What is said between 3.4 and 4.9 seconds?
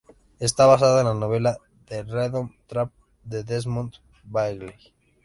Desmond Bagley.